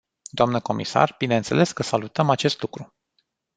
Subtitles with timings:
[0.31, 2.93] Doamnă comisar, bineînțeles că salutăm acest lucru.